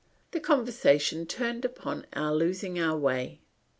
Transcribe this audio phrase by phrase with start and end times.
[0.31, 3.39] The conversation turned upon our losing our way.